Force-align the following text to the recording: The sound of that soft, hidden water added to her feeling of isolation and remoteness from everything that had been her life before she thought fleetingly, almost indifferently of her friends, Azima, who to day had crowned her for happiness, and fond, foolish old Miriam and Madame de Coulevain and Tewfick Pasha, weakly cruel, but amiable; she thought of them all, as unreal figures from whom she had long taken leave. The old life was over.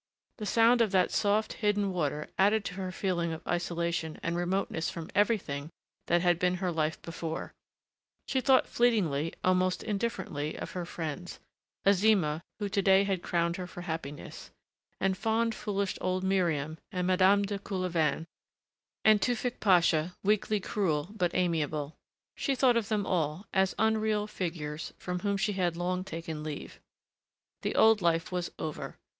The 0.39 0.47
sound 0.47 0.81
of 0.81 0.89
that 0.93 1.11
soft, 1.11 1.53
hidden 1.61 1.91
water 1.93 2.27
added 2.39 2.65
to 2.65 2.73
her 2.73 2.91
feeling 2.91 3.31
of 3.31 3.45
isolation 3.47 4.19
and 4.23 4.35
remoteness 4.35 4.89
from 4.89 5.11
everything 5.13 5.69
that 6.07 6.21
had 6.23 6.39
been 6.39 6.55
her 6.55 6.71
life 6.71 6.99
before 7.03 7.53
she 8.25 8.41
thought 8.41 8.65
fleetingly, 8.67 9.31
almost 9.43 9.83
indifferently 9.83 10.57
of 10.57 10.71
her 10.71 10.85
friends, 10.87 11.39
Azima, 11.85 12.41
who 12.57 12.67
to 12.67 12.81
day 12.81 13.03
had 13.03 13.21
crowned 13.21 13.57
her 13.57 13.67
for 13.67 13.81
happiness, 13.81 14.49
and 14.99 15.15
fond, 15.19 15.53
foolish 15.53 15.99
old 16.01 16.23
Miriam 16.23 16.79
and 16.91 17.05
Madame 17.05 17.43
de 17.43 17.59
Coulevain 17.59 18.25
and 19.05 19.21
Tewfick 19.21 19.59
Pasha, 19.59 20.15
weakly 20.23 20.59
cruel, 20.59 21.09
but 21.11 21.35
amiable; 21.35 21.93
she 22.35 22.55
thought 22.55 22.75
of 22.75 22.87
them 22.87 23.05
all, 23.05 23.45
as 23.53 23.75
unreal 23.77 24.25
figures 24.25 24.93
from 24.97 25.19
whom 25.19 25.37
she 25.37 25.53
had 25.53 25.77
long 25.77 26.03
taken 26.03 26.41
leave. 26.43 26.79
The 27.61 27.75
old 27.75 28.01
life 28.01 28.31
was 28.31 28.49
over. 28.57 28.97